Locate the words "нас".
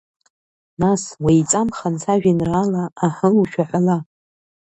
0.81-1.03